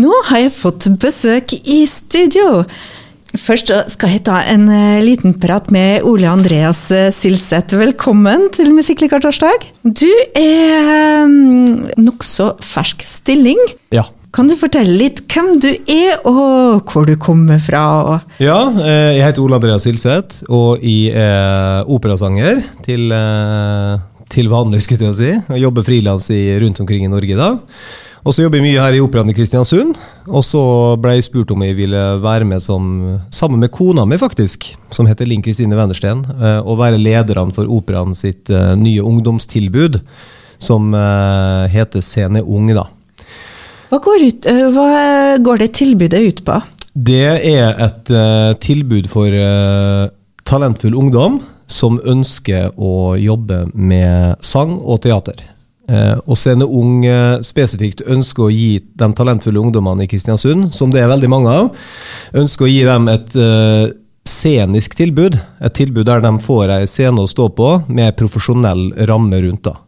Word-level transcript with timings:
Nå 0.00 0.08
har 0.24 0.46
jeg 0.46 0.52
fått 0.56 0.86
besøk 1.02 1.52
i 1.68 1.82
studio. 1.90 2.62
Først 3.36 3.68
skal 3.92 4.14
jeg 4.14 4.22
ta 4.24 4.38
en 4.48 4.64
eh, 4.72 5.02
liten 5.04 5.34
prat 5.40 5.68
med 5.72 6.04
Ole 6.08 6.30
Andreas 6.30 6.86
eh, 6.92 7.10
Silseth. 7.12 7.76
Velkommen 7.76 8.46
til 8.56 8.70
Musikklikar-torsdag. 8.72 9.66
Du 9.84 10.08
er 10.36 11.26
mm, 11.28 11.92
nokså 12.00 12.54
fersk 12.64 13.04
stilling. 13.08 13.60
Ja. 13.92 14.06
Kan 14.32 14.48
du 14.48 14.54
fortelle 14.56 14.96
litt 14.96 15.20
hvem 15.28 15.58
du 15.60 15.68
er, 15.68 16.22
og 16.24 16.88
hvor 16.88 17.04
du 17.08 17.12
kommer 17.20 17.60
fra? 17.60 17.84
Ja, 18.40 18.62
eh, 18.80 19.18
jeg 19.18 19.26
heter 19.26 19.44
Ole 19.44 19.58
Andreas 19.60 19.84
Silseth, 19.84 20.46
og 20.48 20.80
jeg 20.80 21.12
er 21.12 21.84
operasanger 21.92 22.62
til, 22.88 23.12
til 24.32 24.48
vanlig, 24.52 24.80
skulle 24.86 25.10
jeg 25.10 25.20
si. 25.20 25.34
Jeg 25.36 25.66
jobber 25.66 25.84
frilans 25.84 26.32
rundt 26.64 26.80
omkring 26.80 27.04
i 27.04 27.12
Norge 27.12 27.36
da. 27.36 27.50
Og 28.22 28.30
så 28.30 28.44
jobber 28.44 28.60
jeg 28.60 28.68
mye 28.68 28.82
her 28.82 28.94
i 28.94 29.00
Operaen 29.02 29.30
i 29.32 29.34
Kristiansund. 29.34 29.96
Og 30.30 30.44
så 30.46 30.60
ble 31.02 31.16
jeg 31.16 31.26
spurt 31.26 31.50
om 31.50 31.64
jeg 31.66 31.74
ville 31.74 32.02
være 32.22 32.46
med 32.46 32.62
som, 32.62 32.84
sammen 33.34 33.58
med 33.64 33.72
kona 33.74 34.04
mi, 34.06 34.18
faktisk, 34.20 34.68
som 34.94 35.08
heter 35.10 35.26
Linn 35.26 35.42
Kristine 35.42 35.74
Wennersten, 35.78 36.22
eh, 36.36 36.60
og 36.62 36.78
være 36.78 37.00
lederne 37.02 37.54
for 37.56 37.66
Operaen 37.66 38.14
sitt 38.14 38.52
nye 38.78 39.02
ungdomstilbud, 39.02 39.98
som 40.62 40.92
heter 41.66 42.04
Scene 42.06 42.38
Ung, 42.46 42.68
da. 42.70 42.84
Hva 43.90 43.98
går, 43.98 44.22
ut, 44.30 44.46
hva 44.76 44.90
går, 45.42 45.64
det 45.64 45.72
tilbudet 45.74 46.20
ut 46.22 46.42
på? 46.46 46.60
Det 46.94 47.24
er 47.50 47.74
et 47.82 48.12
tilbud 48.62 49.08
for 49.10 49.34
talentfull 50.46 50.94
ungdom 51.00 51.40
som 51.66 51.98
ønsker 51.98 52.70
å 52.78 53.16
jobbe 53.18 53.64
med 53.74 54.38
sang 54.46 54.76
og 54.78 55.02
teater. 55.02 55.42
Uh, 55.90 56.18
og 56.30 56.38
Scene 56.38 56.66
Ung 56.66 57.02
spesifikt 57.42 58.04
ønsker 58.06 58.46
å 58.46 58.52
gi 58.52 58.76
de 58.78 59.08
talentfulle 59.18 59.60
ungdommene 59.60 60.06
i 60.06 60.10
Kristiansund, 60.10 60.70
som 60.74 60.92
det 60.94 61.02
er 61.02 61.10
veldig 61.10 61.30
mange 61.32 61.56
av, 61.62 61.72
ønsker 62.38 62.68
å 62.68 62.70
gi 62.70 62.84
dem 62.86 63.10
et 63.10 63.36
scenisk 64.28 64.94
tilbud. 64.98 65.38
Et 65.62 65.74
tilbud 65.74 66.06
der 66.06 66.22
de 66.22 66.32
får 66.42 66.70
ei 66.76 66.90
scene 66.90 67.22
å 67.24 67.30
stå 67.30 67.48
på 67.56 67.70
med 67.90 68.14
profesjonell 68.18 68.92
ramme 69.08 69.40
rundt. 69.42 69.66
da. 69.66 69.78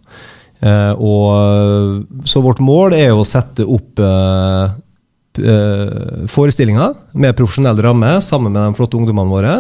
Uh, 0.65 0.93
og, 0.97 2.25
så 2.29 2.41
vårt 2.45 2.63
mål 2.65 2.95
er 2.97 3.13
å 3.13 3.27
sette 3.29 3.67
opp 3.69 4.01
uh, 4.01 4.73
forestillinger 6.31 6.95
med 7.19 7.35
profesjonell 7.35 7.81
ramme 7.83 8.13
sammen 8.23 8.55
med 8.55 8.63
de 8.63 8.79
flotte 8.79 8.97
ungdommene 8.97 9.35
våre. 9.35 9.55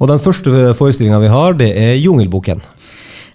Og 0.00 0.08
den 0.10 0.22
første 0.24 0.72
forestillinga 0.78 1.20
vi 1.22 1.30
har, 1.32 1.58
det 1.58 1.68
er 1.76 2.00
Jungelboken. 2.00 2.62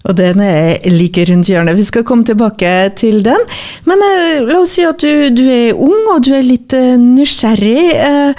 Og 0.08 0.16
den 0.18 0.44
er 0.44 0.86
like 0.92 1.26
rundt 1.30 1.52
hjørnet. 1.52 1.78
Vi 1.78 1.88
skal 1.88 2.06
komme 2.08 2.28
tilbake 2.28 2.94
til 3.00 3.20
den. 3.26 3.44
Men 3.88 4.06
la 4.48 4.62
oss 4.62 4.78
si 4.78 4.86
at 4.88 5.04
du, 5.04 5.28
du, 5.36 5.44
er 5.52 5.76
ung, 5.76 5.98
og 6.14 6.24
du 6.24 6.32
er 6.38 6.46
litt 6.46 6.76
nysgjerrig. 7.02 8.32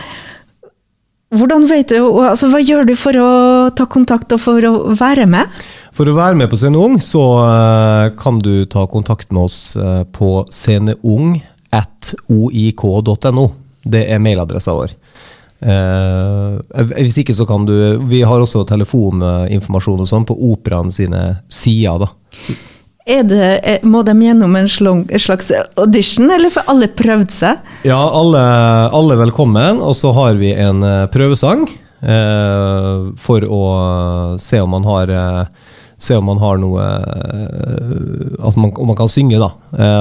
hvordan 1.36 1.68
vet 1.68 1.92
du, 1.92 2.00
altså, 2.24 2.48
Hva 2.48 2.62
gjør 2.64 2.88
du 2.88 2.94
for 2.96 3.20
å 3.20 3.32
ta 3.76 3.84
kontakt 3.84 4.32
og 4.32 4.40
for 4.40 4.64
å 4.64 4.96
være 4.96 5.28
med? 5.28 5.60
For 5.98 6.06
å 6.06 6.14
være 6.14 6.38
med 6.38 6.46
på 6.46 6.54
Scene 6.60 6.78
Ung, 6.78 7.00
så 7.02 7.18
uh, 7.42 8.14
kan 8.14 8.38
du 8.38 8.62
ta 8.70 8.86
kontakt 8.86 9.34
med 9.34 9.48
oss 9.48 9.74
uh, 9.74 10.06
på 10.06 10.46
sceneung.oik.no. 10.54 13.46
Det 13.82 14.06
er 14.06 14.22
mailadressa 14.22 14.78
vår. 14.78 14.94
Uh, 15.58 16.58
hvis 17.02 17.16
ikke 17.18 17.34
så 17.34 17.42
kan 17.42 17.64
du 17.66 17.72
Vi 18.06 18.20
har 18.22 18.38
også 18.38 18.60
telefoninformasjon 18.68 20.04
og 20.04 20.06
sånn 20.06 20.26
på 20.28 20.36
Operaen 20.52 20.92
sine 20.94 21.40
sider. 21.50 22.04
da. 22.04 22.12
Det, 23.08 23.78
må 23.88 24.02
de 24.04 24.12
gjennom 24.20 24.54
en 24.54 24.68
slags 24.68 25.50
audition, 25.80 26.28
eller 26.30 26.52
får 26.52 26.66
alle 26.68 26.90
prøvd 26.92 27.32
seg? 27.32 27.70
Ja, 27.88 27.98
alle, 27.98 28.42
alle 28.92 29.16
velkommen. 29.16 29.80
Og 29.80 29.96
så 29.96 30.12
har 30.12 30.36
vi 30.36 30.52
en 30.52 30.84
prøvesang 31.08 31.64
eh, 32.04 33.08
for 33.16 33.46
å 33.48 33.62
se 34.36 34.60
om 34.60 34.76
man 34.76 34.84
har 34.84 35.14
se 35.98 36.16
om 36.18 36.28
man 36.30 36.38
har 36.38 36.60
noe 36.62 36.82
At 38.38 38.56
man, 38.60 38.70
om 38.78 38.86
man 38.90 38.98
kan 38.98 39.10
synge, 39.10 39.40
da. 39.42 39.50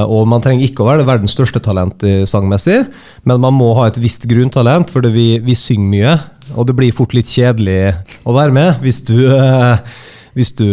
Og 0.05 0.27
man 0.29 0.43
trenger 0.43 0.67
ikke 0.67 0.83
å 0.83 0.89
være 0.91 1.01
det 1.01 1.09
verdens 1.09 1.33
største 1.33 1.61
talent 1.63 2.03
sangmessig, 2.29 2.83
men 3.25 3.41
man 3.41 3.55
må 3.57 3.71
ha 3.79 3.87
et 3.89 3.97
visst 4.01 4.27
grunntalent, 4.29 4.91
for 4.93 5.05
vi, 5.09 5.39
vi, 5.41 5.55
synger 5.57 5.89
mye. 5.89 6.13
Og 6.53 6.67
det 6.69 6.75
blir 6.77 6.93
fort 6.95 7.15
litt 7.17 7.31
kjedelig 7.31 7.95
å 8.23 8.35
være 8.37 8.53
med 8.53 8.83
hvis 8.85 9.01
du, 9.09 9.17
hvis 10.37 10.53
du 10.59 10.67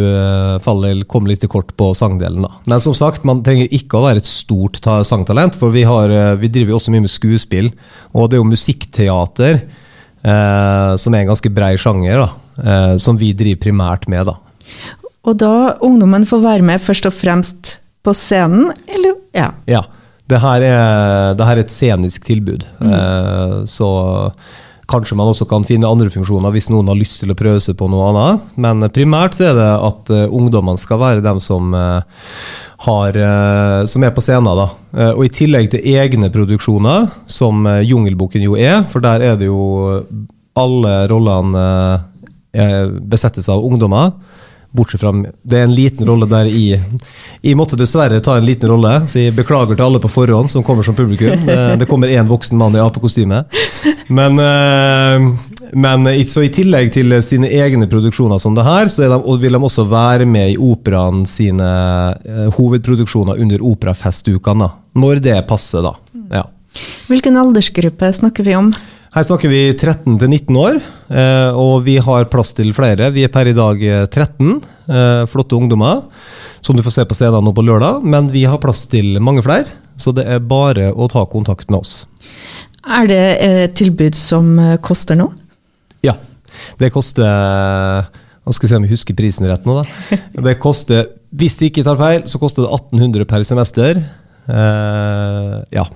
faller, 0.65 1.01
kommer 1.09 1.33
litt 1.33 1.41
til 1.45 1.53
kort 1.55 1.73
på 1.79 1.89
sangdelen. 1.97 2.45
Da. 2.45 2.61
Men 2.69 2.85
som 2.85 2.97
sagt, 2.99 3.25
man 3.25 3.41
trenger 3.47 3.73
ikke 3.73 3.97
å 3.97 4.05
være 4.05 4.21
et 4.21 4.29
stort 4.29 4.83
sangtalent, 5.09 5.57
for 5.57 5.73
vi, 5.73 5.87
har, 5.89 6.13
vi 6.37 6.53
driver 6.53 6.77
også 6.77 6.93
mye 6.93 7.07
med 7.07 7.15
skuespill, 7.17 7.73
og 8.13 8.29
det 8.29 8.39
er 8.39 8.45
jo 8.45 8.53
musikkteater. 8.53 9.65
Eh, 10.25 10.97
som 10.97 11.13
er 11.13 11.25
en 11.25 11.33
ganske 11.35 11.53
brei 11.53 11.75
sjanger, 11.77 12.23
da, 12.23 12.29
eh, 12.65 12.97
som 12.97 13.19
vi 13.21 13.35
driver 13.37 13.61
primært 13.67 14.09
med. 14.09 14.27
da. 14.27 14.39
Og 15.25 15.37
da 15.41 15.77
ungdommen 15.85 16.27
får 16.29 16.43
være 16.45 16.67
med 16.67 16.83
først 16.85 17.09
og 17.09 17.17
fremst 17.17 17.79
på 18.05 18.13
scenen, 18.17 18.73
eller 18.89 19.17
ja? 19.37 19.53
Ja. 19.69 19.85
Det 20.25 20.39
her 20.41 20.63
er, 20.65 21.35
det 21.37 21.45
her 21.45 21.59
er 21.59 21.67
et 21.67 21.73
scenisk 21.73 22.25
tilbud. 22.25 22.63
Mm. 22.81 22.93
Eh, 22.97 23.57
så 23.69 23.89
kanskje 24.89 25.17
man 25.17 25.29
også 25.29 25.47
kan 25.49 25.65
finne 25.69 25.89
andre 25.89 26.11
funksjoner 26.13 26.53
hvis 26.53 26.71
noen 26.73 26.89
har 26.91 26.99
lyst 26.99 27.21
til 27.23 27.33
å 27.33 27.37
prøve 27.37 27.61
seg 27.61 27.77
på 27.77 27.89
noe 27.93 28.09
annet. 28.11 28.47
Men 28.61 28.85
primært 28.93 29.37
så 29.37 29.51
er 29.51 29.59
det 29.59 29.69
at 29.89 30.13
uh, 30.13 30.25
ungdommene 30.29 30.81
skal 30.81 31.01
være 31.01 31.25
dem 31.25 31.41
som, 31.45 31.73
uh, 31.73 32.05
har, 32.85 33.17
uh, 33.17 33.85
som 33.91 34.05
er 34.05 34.13
på 34.17 34.25
scenen. 34.25 34.51
Da. 34.61 34.67
og 35.15 35.25
i 35.25 35.33
tillegg 35.33 35.71
til 35.73 35.87
egne 35.95 36.29
produksjoner, 36.33 37.09
som 37.27 37.65
Jungelboken 37.85 38.45
jo 38.45 38.59
er, 38.61 38.83
for 38.93 39.05
der 39.05 39.25
er 39.25 39.39
det 39.41 39.49
jo 39.49 40.05
alle 40.55 40.93
rollene 41.11 41.65
besettes 43.11 43.49
av 43.51 43.65
ungdommer. 43.67 44.13
Bortsett 44.75 45.01
fra 45.01 45.13
Det 45.43 45.59
er 45.59 45.69
en 45.69 45.75
liten 45.75 46.07
rolle 46.09 46.27
der 46.27 46.49
i 46.51 46.65
Jeg 46.75 47.57
måtte 47.59 47.79
dessverre 47.79 48.19
ta 48.25 48.37
en 48.39 48.47
liten 48.47 48.73
rolle, 48.73 49.05
så 49.09 49.21
jeg 49.21 49.37
beklager 49.37 49.77
til 49.77 49.87
alle 49.87 50.01
på 50.03 50.11
forhånd 50.11 50.51
som 50.51 50.65
kommer 50.67 50.83
som 50.83 50.97
publikum. 50.99 51.47
Det, 51.79 51.87
kommer 51.89 52.11
én 52.11 52.27
voksen 52.29 52.59
mann 52.59 52.75
i 52.75 52.83
apekostyme. 52.83 53.45
Men, 54.09 54.39
eh, 54.39 55.27
men 55.73 56.09
så 56.31 56.43
i 56.45 56.51
tillegg 56.55 56.91
til 56.95 57.15
sine 57.23 57.51
egne 57.55 57.87
produksjoner 57.91 58.41
som 58.43 58.57
det 58.57 58.65
her, 58.67 58.91
så 58.91 59.07
de, 59.11 59.37
vil 59.43 59.55
de 59.55 59.63
også 59.69 59.87
være 59.91 60.27
med 60.27 60.55
i 60.55 60.59
operaen 60.59 61.23
sine 61.29 61.69
eh, 62.25 62.49
hovedproduksjoner 62.57 63.39
under 63.45 63.63
operafestukene. 63.63 64.71
Når 64.99 65.23
det 65.23 65.39
passer, 65.49 65.87
da. 65.87 65.95
Ja. 66.33 66.45
Hvilken 67.07 67.39
aldersgruppe 67.39 68.11
snakker 68.13 68.47
vi 68.47 68.59
om? 68.59 68.73
Her 69.15 69.23
snakker 69.23 69.47
vi 69.47 69.59
13 69.79 70.17
til 70.19 70.27
19 70.27 70.57
år, 70.59 70.79
eh, 71.15 71.55
og 71.55 71.85
vi 71.87 72.01
har 72.03 72.25
plass 72.33 72.49
til 72.59 72.73
flere. 72.75 73.13
Vi 73.15 73.23
er 73.23 73.31
per 73.31 73.47
i 73.47 73.53
dag 73.55 73.79
13 74.11 74.49
eh, 74.91 75.21
flotte 75.31 75.55
ungdommer, 75.55 76.01
som 76.59 76.75
du 76.75 76.83
får 76.83 76.97
se 76.97 77.05
på 77.07 77.15
scenen 77.15 77.47
nå 77.47 77.53
på 77.55 77.63
lørdag. 77.63 78.03
Men 78.03 78.27
vi 78.35 78.43
har 78.51 78.59
plass 78.59 78.89
til 78.91 79.21
mange 79.23 79.45
flere, 79.47 79.71
så 80.03 80.11
det 80.11 80.25
er 80.27 80.43
bare 80.43 80.89
å 80.91 81.07
ta 81.13 81.23
kontakt 81.31 81.71
med 81.71 81.85
oss. 81.85 82.09
Er 82.83 83.07
det 83.07 83.23
et 83.47 83.79
tilbud 83.79 84.19
som 84.19 84.59
koster 84.83 85.21
noe? 85.21 85.31
Ja. 86.03 86.19
Det 86.83 86.91
koster 86.95 88.11
Nå 88.45 88.53
skal 88.53 88.67
vi 88.67 88.71
se 88.71 88.77
om 88.77 88.85
jeg 88.85 88.93
husker 88.93 89.17
prisen 89.17 89.47
rett 89.49 89.65
nå, 89.65 89.79
da. 89.79 90.19
Det 90.51 90.59
koster, 90.61 91.07
hvis 91.33 91.55
det 91.63 91.71
ikke 91.71 91.87
tar 91.87 91.97
feil, 92.03 92.27
så 92.29 92.43
koster 92.43 92.67
det 92.67 92.75
1800 92.83 93.31
per 93.31 93.47
semester. 93.47 94.03
Uh, 94.45 95.63
ja. 95.73 95.87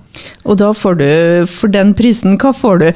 Og 0.45 0.57
da 0.61 0.71
får 0.73 0.99
du, 0.99 1.09
for 1.49 1.71
den 1.73 1.93
prisen, 1.97 2.37
hva 2.41 2.53
får 2.55 2.83
du? 2.83 2.87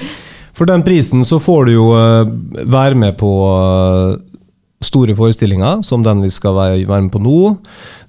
For 0.53 0.69
den 0.69 0.85
prisen 0.85 1.25
så 1.25 1.39
får 1.41 1.69
du 1.69 1.75
jo 1.75 1.87
uh, 1.93 2.29
være 2.69 2.97
med 2.99 3.17
på 3.19 3.31
uh, 3.49 4.17
store 4.83 5.15
forestillinger, 5.17 5.81
som 5.85 6.03
den 6.05 6.23
vi 6.25 6.31
skal 6.33 6.55
være, 6.57 6.83
være 6.89 7.07
med 7.07 7.13
på 7.13 7.21
nå. 7.23 7.39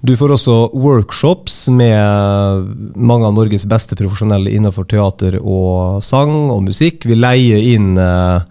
Du 0.05 0.13
får 0.19 0.35
også 0.35 0.55
workshops 0.77 1.63
med 1.73 2.67
mange 2.93 3.25
av 3.25 3.33
Norges 3.33 3.65
beste 3.69 3.97
profesjonelle 3.97 4.51
innenfor 4.53 4.85
teater 4.91 5.39
og 5.39 6.03
sang 6.05 6.35
og 6.53 6.61
musikk. 6.67 7.07
Vi 7.09 7.17
leier 7.17 7.63
inn 7.73 7.95
uh, 7.97 8.43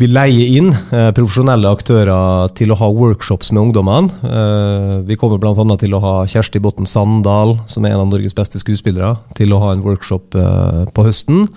vi 0.00 0.06
leier 0.08 0.54
inn 0.56 0.70
eh, 0.72 1.10
profesjonelle 1.12 1.68
aktører 1.68 2.48
til 2.56 2.72
å 2.72 2.76
ha 2.80 2.86
workshops 2.88 3.50
med 3.52 3.66
ungdommene. 3.66 4.14
Eh, 4.24 4.94
vi 5.04 5.18
kommer 5.20 5.36
bl.a. 5.42 5.52
til 5.82 5.92
å 5.92 6.00
ha 6.00 6.12
Kjersti 6.24 6.62
Botten 6.64 6.88
Sandal, 6.88 7.58
som 7.68 7.84
er 7.84 7.92
en 7.92 8.06
av 8.06 8.08
Norges 8.08 8.32
beste 8.36 8.62
skuespillere, 8.62 9.12
til 9.36 9.52
å 9.52 9.58
ha 9.60 9.74
en 9.74 9.84
workshop 9.84 10.38
eh, 10.40 10.86
på 10.96 11.04
høsten. 11.04 11.50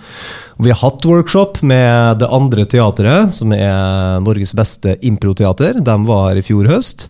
Vi 0.60 0.74
har 0.74 0.82
hatt 0.82 1.08
workshop 1.08 1.62
med 1.64 2.20
Det 2.20 2.28
andre 2.28 2.68
teatret, 2.68 3.32
som 3.32 3.56
er 3.56 4.20
Norges 4.26 4.52
beste 4.52 4.98
improteater. 5.00 5.80
De 5.80 5.96
var 6.04 6.28
her 6.28 6.42
i 6.42 6.44
fjor 6.44 6.68
høst. 6.68 7.08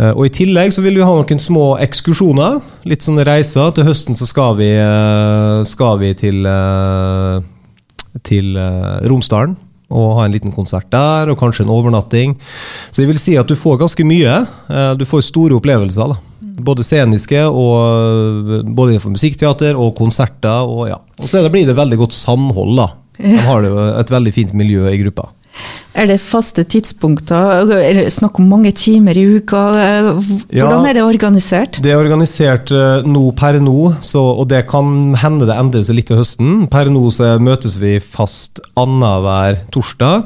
Eh, 0.00 0.12
og 0.12 0.26
I 0.26 0.32
tillegg 0.32 0.72
så 0.74 0.84
vil 0.84 0.96
vi 0.98 1.04
ha 1.04 1.16
noen 1.16 1.42
små 1.42 1.72
ekskursjoner. 1.84 2.60
Litt 2.88 3.04
sånne 3.04 3.26
reiser. 3.28 3.72
Til 3.76 3.88
høsten 3.88 4.18
så 4.18 4.28
skal 4.28 4.56
vi, 4.60 4.70
eh, 4.72 5.64
skal 5.68 5.98
vi 6.00 6.14
til, 6.14 6.46
eh, 6.46 7.40
til 8.22 8.56
Romsdalen 9.08 9.56
og 9.92 10.16
ha 10.16 10.24
en 10.24 10.32
liten 10.32 10.52
konsert 10.52 10.88
der, 10.88 11.28
og 11.28 11.36
kanskje 11.36 11.64
en 11.64 11.68
overnatting. 11.68 12.38
Så 12.90 13.02
jeg 13.02 13.08
vil 13.08 13.18
si 13.18 13.36
at 13.36 13.46
du 13.46 13.54
får 13.54 13.78
ganske 13.78 14.04
mye. 14.04 14.46
Du 14.96 15.04
får 15.04 15.20
store 15.20 15.52
opplevelser. 15.60 16.08
da. 16.08 16.16
Både 16.40 16.82
sceniske 16.82 17.44
og 17.44 18.64
både 18.74 18.92
innenfor 18.94 19.12
musikkteater 19.12 19.76
og 19.76 19.94
konserter. 19.94 20.64
Og, 20.64 20.88
ja. 20.88 20.96
og 21.20 21.28
så 21.28 21.46
blir 21.50 21.66
det 21.66 21.76
veldig 21.76 21.98
godt 21.98 22.14
samhold. 22.14 22.76
da. 22.76 22.88
De 23.18 23.36
har 23.36 23.62
jo 23.62 23.76
et 24.00 24.08
veldig 24.08 24.32
fint 24.32 24.54
miljø 24.54 24.88
i 24.88 24.96
gruppa. 24.96 25.28
Er 25.94 26.06
det 26.08 26.20
faste 26.24 26.64
tidspunkter? 26.64 27.68
Er 27.76 27.94
det 27.98 28.12
snakk 28.14 28.38
om 28.40 28.46
mange 28.48 28.70
timer 28.72 29.16
i 29.20 29.24
uka? 29.36 29.60
Hvordan 30.16 30.48
Ja. 30.50 30.70
er 30.88 30.94
det 30.96 31.02
organisert? 31.04 31.80
Det 31.82 31.92
er 31.92 32.00
organisert 32.00 32.70
eh, 32.72 33.02
nå 33.04 33.26
per 33.36 33.58
nå, 33.60 33.96
så, 34.00 34.22
og 34.40 34.48
det 34.48 34.66
kan 34.70 35.14
hende 35.20 35.44
det 35.46 35.56
endrer 35.58 35.84
seg 35.84 35.96
litt 35.98 36.08
til 36.08 36.16
høsten. 36.22 36.66
Per 36.72 36.88
nå 36.88 37.04
så 37.12 37.34
møtes 37.38 37.76
vi 37.78 37.98
fast 38.00 38.60
annenhver 38.76 39.60
torsdag. 39.70 40.24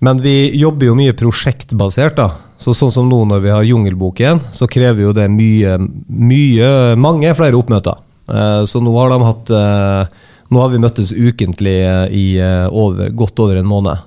Men 0.00 0.16
vi 0.24 0.50
jobber 0.56 0.86
jo 0.86 0.94
mye 0.96 1.12
prosjektbasert. 1.12 2.16
da. 2.16 2.30
Så 2.60 2.72
sånn 2.76 2.92
som 2.92 3.08
nå 3.08 3.22
når 3.28 3.40
vi 3.44 3.50
har 3.52 3.62
Jungelboken, 3.68 4.40
så 4.52 4.66
krever 4.68 5.02
jo 5.02 5.12
det 5.16 5.28
mye, 5.32 5.76
mye 6.08 6.96
mange 6.96 7.34
flere 7.36 7.56
oppmøter. 7.60 8.00
Eh, 8.30 8.64
Så 8.64 8.80
nå 8.80 8.96
har 8.96 9.10
de 9.12 9.24
hatt 9.24 9.50
eh, 9.50 10.06
Nå 10.50 10.58
har 10.58 10.70
vi 10.72 10.78
møttes 10.82 11.12
ukentlig 11.14 11.76
eh, 11.86 12.06
i 12.10 12.24
eh, 12.42 12.66
over, 12.72 13.10
godt 13.14 13.38
over 13.38 13.56
en 13.60 13.68
måned. 13.70 13.98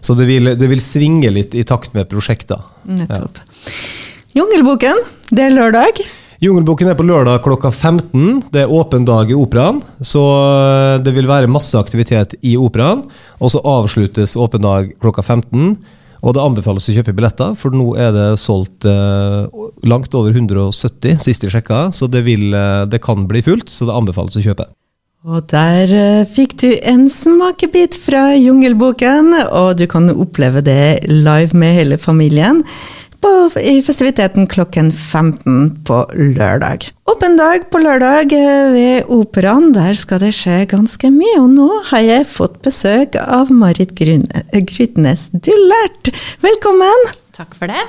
Så 0.00 0.16
det 0.18 0.28
vil, 0.30 0.54
det 0.56 0.70
vil 0.70 0.82
svinge 0.84 1.32
litt 1.32 1.54
i 1.54 1.64
takt 1.68 1.94
med 1.96 2.08
prosjekter. 2.10 2.62
Nettopp. 2.88 3.42
Jungelboken, 4.36 5.04
det 5.34 5.48
er 5.48 5.54
lørdag. 5.54 6.00
Jungelboken 6.40 6.88
er 6.88 6.96
på 6.96 7.04
lørdag 7.04 7.42
klokka 7.44 7.68
15. 7.68 8.46
Det 8.54 8.62
er 8.62 8.70
åpen 8.72 9.04
dag 9.04 9.28
i 9.28 9.36
operaen, 9.36 9.82
så 10.00 10.22
eh, 10.40 10.94
det 11.04 11.12
vil 11.12 11.28
være 11.28 11.50
masse 11.52 11.76
aktivitet 11.76 12.38
i 12.40 12.54
operaen. 12.56 13.02
Og 13.44 13.52
så 13.52 13.60
avsluttes 13.60 14.38
åpen 14.40 14.64
dag 14.64 14.88
klokka 15.04 15.26
15. 15.26 15.74
Og 16.20 16.36
det 16.36 16.40
anbefales 16.44 16.88
å 16.88 16.94
kjøpe 16.96 17.12
billetter, 17.16 17.52
for 17.60 17.76
nå 17.76 17.90
er 18.00 18.12
det 18.16 18.26
solgt 18.40 18.88
eh, 18.88 19.52
langt 19.88 20.16
over 20.16 20.32
170 20.32 21.20
sist 21.20 21.44
jeg 21.44 21.52
sjekka, 21.52 21.88
så 21.96 22.08
det, 22.08 22.24
vil, 22.24 22.50
eh, 22.56 22.86
det 22.88 23.02
kan 23.04 23.28
bli 23.28 23.44
fullt, 23.44 23.68
så 23.72 23.88
det 23.88 23.96
anbefales 24.00 24.40
å 24.40 24.44
kjøpe. 24.44 24.68
Og 25.28 25.44
der 25.52 25.90
eh, 25.92 26.22
fikk 26.24 26.54
du 26.62 26.70
en 26.88 27.02
smakebit 27.12 27.98
fra 28.00 28.30
Jungelboken, 28.40 29.34
og 29.52 29.76
du 29.76 29.84
kan 29.90 30.08
oppleve 30.14 30.62
det 30.64 31.04
live 31.10 31.52
med 31.52 31.74
hele 31.76 31.98
familien 32.00 32.62
på, 33.20 33.28
i 33.60 33.82
festiviteten 33.84 34.48
klokken 34.48 34.88
15 34.88 35.82
på 35.84 35.98
lørdag. 36.16 36.86
Åpen 37.12 37.36
dag 37.36 37.66
på 37.68 37.82
lørdag 37.84 38.32
eh, 38.32 38.70
ved 38.72 39.10
Operaen. 39.12 39.74
Der 39.76 39.92
skal 39.92 40.22
det 40.24 40.32
skje 40.38 40.62
ganske 40.70 41.12
mye. 41.12 41.36
Og 41.42 41.52
nå 41.52 41.68
har 41.90 42.06
jeg 42.06 42.30
fått 42.30 42.56
besøk 42.64 43.20
av 43.20 43.52
Marit 43.52 43.92
Grytnes 43.92 45.26
Dullert. 45.36 46.14
Velkommen! 46.40 47.12
Takk 47.36 47.52
for 47.60 47.68
det. 47.68 47.84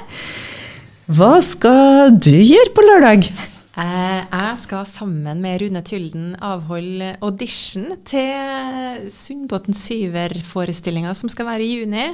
Hva 1.08 1.38
skal 1.44 2.12
du 2.20 2.36
gjøre 2.36 2.76
på 2.76 2.88
lørdag? 2.90 3.32
Eh, 3.78 4.22
Jeg 4.32 4.58
skal 4.60 4.86
sammen 4.90 5.40
med 5.44 5.62
Rune 5.62 5.82
Tylden 5.88 6.34
avholde 6.44 7.14
audition 7.24 7.94
til 8.06 9.06
Sundbåten 9.12 9.76
Syver-forestillinga 9.78 11.14
som 11.16 11.32
skal 11.32 11.48
være 11.48 11.64
i 11.64 11.78
juni. 11.80 12.10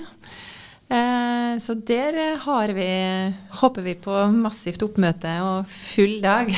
Eh, 0.89 1.57
Så 1.59 1.73
der 1.87 2.37
har 2.43 2.67
vi, 2.77 3.33
håper 3.61 3.81
vi 3.81 3.95
på 3.95 4.19
massivt 4.31 4.83
oppmøte 4.85 5.39
og 5.41 5.65
full 5.69 6.19
dag. 6.21 6.53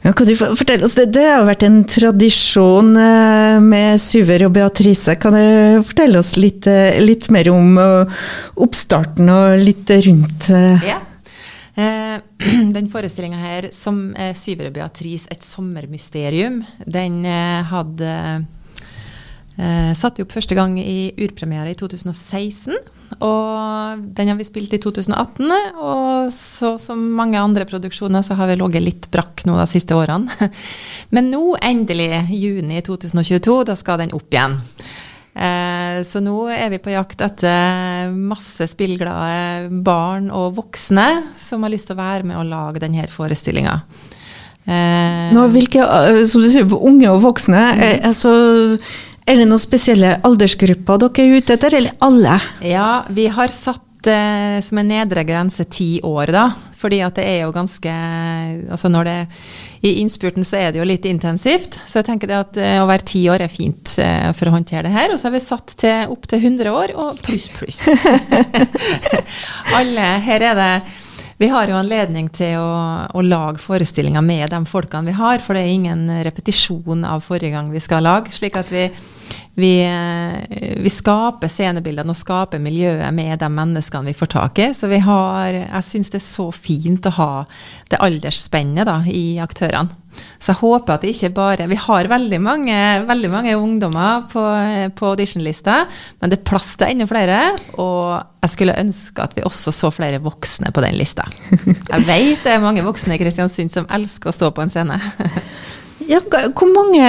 Ja, 0.00 0.14
kan 0.16 0.24
du 0.24 0.32
fortelle 0.32 0.86
oss, 0.86 0.94
Det, 0.96 1.10
det 1.12 1.26
har 1.28 1.42
vært 1.44 1.60
en 1.66 1.82
tradisjon 1.84 2.94
eh, 2.96 3.58
med 3.60 4.00
Syver 4.00 4.46
og 4.46 4.54
Beatrice. 4.54 5.12
Kan 5.20 5.36
du 5.36 5.82
fortelle 5.84 6.22
oss 6.22 6.38
litt, 6.40 6.64
litt 7.04 7.28
mer 7.28 7.50
om 7.52 7.76
oppstarten 8.56 9.28
og 9.28 9.60
litt 9.60 9.92
rundt 10.08 10.48
Ja. 10.88 11.02
Eh, 11.74 12.20
Den 12.76 12.88
forestillinga 12.90 13.40
her, 13.40 13.68
som 13.74 14.10
er 14.18 14.36
Syvere 14.38 14.72
Beatrice, 14.74 15.28
et 15.30 15.44
sommermysterium, 15.46 16.62
den 16.86 17.20
eh, 17.28 17.60
hadde 17.70 18.14
eh, 19.58 19.92
satt 19.98 20.20
opp 20.22 20.34
første 20.34 20.56
gang 20.58 20.78
i 20.80 21.12
urpremiere 21.20 21.72
i 21.72 21.78
2016. 21.78 22.74
Og 23.26 24.02
den 24.14 24.30
har 24.30 24.38
vi 24.38 24.46
spilt 24.46 24.74
i 24.74 24.80
2018. 24.82 25.50
Og 25.82 26.30
så 26.34 26.76
som 26.80 27.02
mange 27.16 27.40
andre 27.40 27.66
produksjoner 27.68 28.22
så 28.26 28.36
har 28.38 28.50
vi 28.50 28.58
ligget 28.60 28.86
litt 28.86 29.10
brakk 29.12 29.44
nå 29.48 29.58
de 29.58 29.66
siste 29.70 29.98
årene. 29.98 30.50
Men 31.14 31.30
nå, 31.32 31.44
endelig, 31.58 32.10
juni 32.30 32.82
2022, 32.86 33.62
da 33.70 33.78
skal 33.78 34.04
den 34.04 34.14
opp 34.16 34.30
igjen. 34.30 34.60
Eh, 35.30 36.00
så 36.02 36.22
nå 36.24 36.36
er 36.50 36.72
vi 36.72 36.80
på 36.82 36.92
jakt 36.92 37.20
etter 37.22 38.10
masse 38.14 38.66
spillglade 38.72 39.70
barn 39.86 40.26
og 40.34 40.56
voksne 40.58 41.06
som 41.38 41.62
har 41.62 41.72
lyst 41.74 41.90
til 41.90 41.98
å 41.98 42.02
være 42.02 42.26
med 42.26 42.40
og 42.40 42.48
lage 42.50 42.82
denne 42.82 43.06
forestillinga. 43.10 43.76
Eh, 44.70 45.30
nå, 45.34 45.46
hvilke, 45.54 45.82
eh, 45.82 46.24
Som 46.28 46.42
du 46.44 46.50
sier, 46.50 46.66
unge 46.66 47.08
og 47.10 47.22
voksne. 47.24 47.62
Er, 47.80 48.00
altså, 48.10 48.32
er 49.26 49.40
det 49.40 49.46
noen 49.48 49.62
spesielle 49.62 50.18
aldersgrupper 50.26 51.00
dere 51.06 51.24
er 51.24 51.38
ute 51.38 51.56
etter, 51.56 51.78
eller 51.78 51.96
alle? 52.04 52.40
Ja, 52.66 53.04
vi 53.08 53.28
har 53.32 53.54
satt 53.54 54.10
eh, 54.10 54.58
som 54.64 54.82
en 54.82 54.90
nedre 54.90 55.24
grense 55.24 55.66
ti 55.70 56.00
år, 56.06 56.34
da. 56.34 56.50
Fordi 56.80 57.02
at 57.04 57.18
det 57.18 57.26
er 57.28 57.42
jo 57.42 57.50
ganske 57.52 57.92
Altså 58.72 58.88
når 58.88 59.04
det 59.04 59.16
I 59.80 59.94
innspurten 60.02 60.44
så 60.44 60.58
er 60.60 60.72
det 60.72 60.80
jo 60.82 60.88
litt 60.88 61.06
intensivt. 61.08 61.78
Så 61.88 62.00
jeg 62.00 62.08
tenker 62.10 62.28
det 62.28 62.36
at 62.36 62.58
eh, 62.60 62.78
å 62.82 62.88
være 62.90 63.06
ti 63.08 63.22
år 63.32 63.46
er 63.46 63.52
fint 63.52 63.94
eh, 64.02 64.28
for 64.36 64.50
å 64.50 64.54
håndtere 64.54 64.84
det 64.88 64.92
her. 64.92 65.14
Og 65.14 65.20
så 65.20 65.28
har 65.28 65.36
vi 65.36 65.44
satt 65.44 65.76
til 65.80 66.12
opp 66.12 66.28
til 66.28 66.44
100 66.44 66.74
år 66.74 66.92
og 67.00 67.22
pluss, 67.24 67.48
pluss. 67.56 67.80
Alle 69.78 70.10
Her 70.26 70.50
er 70.50 70.58
det 70.58 70.72
vi 71.40 71.48
har 71.48 71.70
jo 71.70 71.78
anledning 71.78 72.26
til 72.36 72.58
å, 72.60 72.72
å 73.16 73.22
lage 73.24 73.62
forestillinger 73.62 74.20
med 74.20 74.50
de 74.52 74.58
folkene 74.68 75.08
vi 75.08 75.16
har, 75.16 75.40
for 75.40 75.56
det 75.56 75.62
er 75.64 75.72
ingen 75.72 76.02
repetisjon 76.26 77.06
av 77.08 77.22
forrige 77.24 77.54
gang 77.54 77.70
vi 77.72 77.80
skal 77.80 78.04
lage. 78.04 78.34
slik 78.36 78.58
at 78.60 78.68
vi, 78.68 78.82
vi, 79.56 79.70
eh, 79.88 80.74
vi 80.84 80.92
skaper 80.92 81.48
scenebildene 81.48 82.12
og 82.12 82.20
skaper 82.20 82.60
miljøet 82.60 83.08
med 83.16 83.40
de 83.40 83.48
menneskene 83.56 84.12
vi 84.12 84.16
får 84.18 84.32
tak 84.36 84.60
i. 84.60 84.68
Så 84.76 84.92
vi 84.92 85.00
har, 85.00 85.56
jeg 85.62 85.88
syns 85.88 86.12
det 86.12 86.20
er 86.20 86.26
så 86.28 86.50
fint 86.52 87.08
å 87.08 87.16
ha 87.16 87.32
det 87.88 88.04
aldersspennet 88.04 89.08
i 89.08 89.24
aktørene. 89.40 89.99
Så 90.40 90.52
jeg 90.52 90.60
håper 90.60 90.94
at 90.94 91.04
det 91.04 91.12
ikke 91.14 91.30
bare 91.36 91.66
Vi 91.70 91.78
har 91.78 92.08
veldig 92.10 92.40
mange, 92.42 92.76
veldig 93.08 93.30
mange 93.30 93.56
ungdommer 93.56 94.26
på, 94.32 94.42
på 94.96 95.10
auditionlista, 95.12 95.84
men 96.20 96.32
det 96.32 96.40
er 96.40 96.48
plass 96.50 96.74
til 96.80 96.90
enda 96.90 97.06
flere. 97.10 97.40
Og 97.78 98.20
jeg 98.42 98.54
skulle 98.54 98.78
ønske 98.80 99.22
at 99.22 99.36
vi 99.36 99.46
også 99.46 99.74
så 99.74 99.92
flere 99.94 100.22
voksne 100.24 100.72
på 100.74 100.84
den 100.84 100.96
lista. 100.98 101.26
Jeg 101.90 102.06
vet 102.06 102.46
det 102.46 102.54
er 102.54 102.62
mange 102.62 102.84
voksne 102.86 103.16
i 103.16 103.20
Kristiansund 103.20 103.72
som 103.72 103.88
elsker 103.92 104.32
å 104.32 104.36
stå 104.36 104.54
på 104.54 104.64
en 104.64 104.72
scene. 104.72 104.98
Ja, 106.10 106.18
hvor 106.56 106.70
mange 106.72 107.04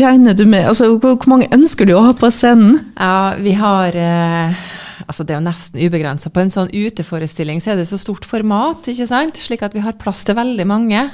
regner 0.00 0.34
du 0.34 0.46
med? 0.48 0.64
Altså, 0.66 0.88
hvor, 0.98 1.20
mange 1.30 1.46
ønsker 1.54 1.86
du 1.86 1.92
å 1.94 2.06
ha 2.08 2.14
på 2.16 2.30
scenen? 2.34 2.80
Ja, 2.96 3.36
vi 3.38 3.52
har 3.58 3.94
eh, 3.94 4.64
Altså 5.06 5.22
det 5.22 5.36
er 5.36 5.38
jo 5.38 5.46
nesten 5.46 5.82
ubegrensa. 5.84 6.32
På 6.34 6.40
en 6.42 6.50
sånn 6.50 6.72
uteforestilling 6.72 7.60
så 7.62 7.74
er 7.74 7.78
det 7.78 7.84
så 7.86 7.98
stort 8.00 8.24
format, 8.26 8.88
ikke 8.90 9.06
sant? 9.06 9.38
slik 9.38 9.62
at 9.62 9.76
vi 9.76 9.84
har 9.84 9.94
plass 10.00 10.24
til 10.26 10.34
veldig 10.34 10.66
mange. 10.66 11.04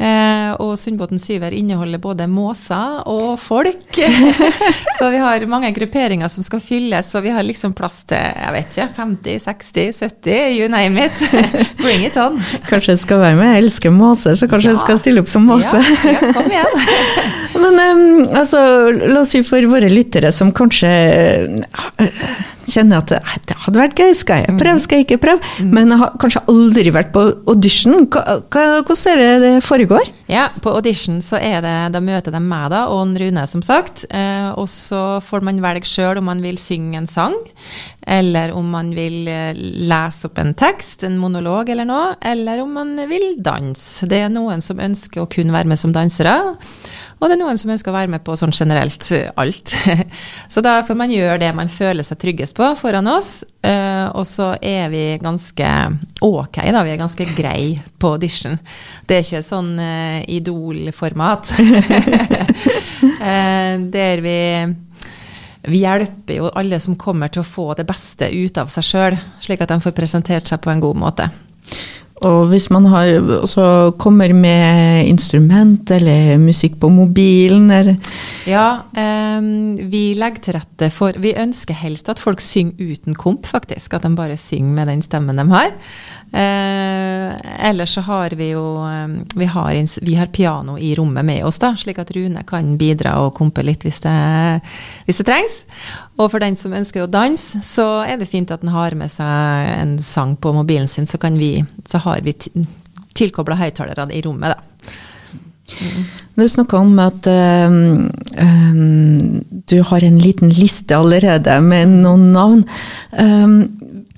Eh, 0.00 0.52
og 0.64 0.78
Sundbåten 0.80 1.20
Syver 1.20 1.52
inneholder 1.52 2.00
både 2.00 2.24
måser 2.30 3.02
og 3.10 3.34
folk. 3.40 3.98
så 4.98 5.10
vi 5.12 5.20
har 5.20 5.44
mange 5.50 5.68
grupperinger 5.76 6.30
som 6.32 6.44
skal 6.46 6.62
fylles, 6.64 7.10
så 7.12 7.20
vi 7.20 7.32
har 7.34 7.44
liksom 7.44 7.74
plass 7.76 8.00
til 8.08 8.16
jeg 8.20 8.54
vet 8.54 8.70
ikke, 8.72 8.86
50, 8.96 9.42
60, 9.44 10.00
70, 10.00 10.38
you 10.56 10.70
name 10.72 11.04
it. 11.04 11.20
Bring 11.82 12.06
it 12.08 12.16
on. 12.16 12.40
Kanskje 12.70 12.94
jeg 12.94 13.02
skal 13.04 13.20
være 13.20 13.36
med? 13.42 13.52
Jeg 13.52 13.66
elsker 13.66 13.92
måser, 13.92 14.38
så 14.40 14.48
kanskje 14.48 14.72
jeg 14.72 14.80
skal 14.86 15.02
stille 15.02 15.24
opp 15.24 15.28
som 15.32 15.44
måse. 15.50 15.82
Ja, 15.84 16.14
ja, 16.16 16.32
kom 16.38 16.48
igjen. 16.48 16.80
Men 17.60 17.76
um, 17.76 18.04
altså, 18.40 18.62
la 19.04 19.20
oss 19.20 19.34
si 19.34 19.42
for 19.44 19.68
våre 19.68 19.90
lyttere 19.92 20.32
som 20.32 20.54
kanskje 20.56 20.90
eh, 22.00 22.24
kjenner 22.72 23.02
at 23.02 23.12
det 23.12 23.56
hadde 23.64 23.80
vært 23.80 23.98
gøy, 23.98 24.14
skal 24.16 24.44
jeg 24.44 24.56
prøve, 24.60 24.82
skal 24.82 25.00
jeg 25.00 25.06
ikke 25.08 25.20
prøve? 25.22 25.54
Men 25.66 25.92
jeg 25.92 26.00
har 26.02 26.14
kanskje 26.22 26.44
aldri 26.50 26.94
vært 26.94 27.12
på 27.14 27.24
audition. 27.50 28.06
Hvordan 28.06 29.04
er 29.10 29.20
det 29.20 29.40
det 29.44 29.54
foregår? 29.66 30.10
Ja, 30.30 30.48
på 30.62 30.72
audition 30.76 31.18
så 31.24 31.40
er 31.42 31.60
det, 31.64 31.74
da 31.94 32.02
møter 32.04 32.34
de 32.34 32.40
meg 32.42 32.70
da, 32.72 32.84
og 32.92 33.16
Rune 33.20 33.44
som 33.50 33.62
sagt, 33.66 34.04
eh, 34.14 34.50
og 34.54 34.68
så 34.70 35.18
får 35.24 35.42
man 35.46 35.60
velge 35.62 35.88
sjøl 35.88 36.20
om 36.20 36.28
man 36.30 36.42
vil 36.44 36.58
synge 36.60 37.00
en 37.00 37.08
sang, 37.10 37.36
eller 38.06 38.54
om 38.56 38.68
man 38.70 38.92
vil 38.96 39.28
eh, 39.30 39.58
lese 39.90 40.28
opp 40.30 40.38
en 40.40 40.54
tekst, 40.58 41.04
en 41.06 41.18
monolog 41.20 41.72
eller 41.72 41.88
noe, 41.88 42.14
eller 42.22 42.62
om 42.62 42.72
man 42.78 42.94
vil 43.10 43.34
danse. 43.42 44.06
Det 44.10 44.22
er 44.24 44.32
noen 44.32 44.62
som 44.64 44.80
ønsker 44.80 45.24
å 45.24 45.30
kun 45.30 45.52
være 45.54 45.70
med 45.72 45.80
som 45.80 45.94
dansere, 45.94 46.36
og 47.20 47.28
det 47.28 47.36
er 47.36 47.40
noen 47.42 47.58
som 47.60 47.70
ønsker 47.74 47.92
å 47.92 47.96
være 47.98 48.12
med 48.14 48.22
på 48.24 48.34
sånn 48.40 48.54
generelt 48.56 49.04
eh, 49.12 49.28
alt. 49.40 49.74
så 50.52 50.62
da 50.64 50.78
får 50.86 50.96
man 50.96 51.12
gjøre 51.12 51.42
det 51.42 51.50
man 51.56 51.68
føler 51.68 52.06
seg 52.06 52.20
tryggest 52.22 52.56
på 52.56 52.70
foran 52.80 53.10
oss, 53.12 53.42
eh, 53.60 54.06
og 54.08 54.24
så 54.28 54.54
er 54.56 54.88
vi 54.92 55.04
ganske 55.20 55.72
ok, 56.24 56.62
da. 56.72 56.84
Vi 56.86 56.94
er 56.94 57.00
ganske 57.00 57.26
grei 57.36 57.64
på 58.00 58.14
audition. 58.16 58.56
Det 59.04 59.18
er 59.18 59.26
ikke 59.26 59.44
sånn 59.44 59.74
eh, 59.84 60.22
idol-format. 60.40 61.52
der 63.90 64.22
vi 64.24 64.38
vi 65.60 65.82
hjelper 65.82 66.38
jo 66.38 66.48
alle 66.56 66.78
som 66.80 66.96
kommer 66.96 67.28
til 67.28 67.42
å 67.42 67.46
få 67.46 67.74
det 67.76 67.84
beste 67.88 68.30
ut 68.32 68.56
av 68.58 68.70
seg 68.72 68.86
sjøl, 68.86 69.16
slik 69.44 69.60
at 69.60 69.68
de 69.68 69.76
får 69.84 69.92
presentert 69.96 70.48
seg 70.48 70.62
på 70.64 70.72
en 70.72 70.80
god 70.80 70.96
måte. 71.02 71.28
Og 72.26 72.50
hvis 72.50 72.68
man 72.72 72.84
har, 72.92 73.14
også 73.40 73.64
kommer 74.00 74.34
med 74.36 75.06
instrument 75.08 75.90
eller 75.94 76.36
musikk 76.40 76.76
på 76.80 76.90
mobilen 76.92 77.70
eller 77.72 77.96
Ja, 78.48 78.82
um, 78.92 79.78
vi 79.90 80.10
legger 80.18 80.44
til 80.44 80.56
rette 80.58 80.90
for 80.92 81.16
Vi 81.20 81.32
ønsker 81.38 81.76
helst 81.80 82.10
at 82.12 82.20
folk 82.20 82.42
synger 82.44 82.76
uten 82.92 83.16
komp, 83.16 83.46
faktisk. 83.48 83.94
At 83.94 84.04
de 84.04 84.12
bare 84.16 84.36
synger 84.36 84.74
med 84.76 84.92
den 84.92 85.02
stemmen 85.02 85.40
de 85.40 85.46
har. 85.52 85.72
Uh, 86.30 87.30
ellers 87.66 87.96
så 87.96 88.04
har 88.06 88.36
vi 88.38 88.52
jo 88.52 88.64
vi 89.34 89.48
har, 89.50 89.72
vi 90.02 90.14
har, 90.14 90.28
piano 90.30 90.76
i 90.78 90.92
rommet 90.94 91.24
med 91.26 91.44
oss, 91.44 91.58
da, 91.58 91.72
slik 91.76 91.98
at 91.98 92.12
Rune 92.14 92.44
kan 92.46 92.76
bidra 92.78 93.16
og 93.24 93.32
kompe 93.34 93.64
litt 93.66 93.82
hvis 93.86 94.02
det, 94.04 94.14
hvis 95.08 95.22
det 95.22 95.26
trengs. 95.26 95.64
Og 96.20 96.28
for 96.28 96.42
den 96.42 96.56
som 96.58 96.74
ønsker 96.76 97.04
å 97.04 97.10
danse, 97.10 97.62
så 97.64 98.02
er 98.04 98.20
det 98.20 98.28
fint 98.28 98.50
at 98.52 98.60
den 98.64 98.74
har 98.74 98.96
med 98.98 99.12
seg 99.12 99.70
en 99.72 99.94
sang 100.04 100.36
på 100.36 100.52
mobilen 100.52 100.88
sin, 100.90 101.08
så, 101.08 101.18
vi, 101.36 101.54
så 101.88 102.02
har 102.04 102.20
vi 102.26 102.36
tilkobla 103.16 103.56
høyttalere 103.60 104.10
i 104.12 104.20
rommet, 104.26 104.52
da. 104.52 104.66
Mm. 105.70 106.04
Du 106.40 106.48
snakka 106.48 106.80
om 106.80 106.96
at 106.98 107.26
um, 107.30 108.08
um, 108.40 109.40
du 109.70 109.76
har 109.86 110.04
en 110.04 110.18
liten 110.18 110.50
liste 110.50 110.96
allerede 110.96 111.60
med 111.62 111.92
noen 112.02 112.30
navn. 112.34 112.64
Um, 113.14 113.60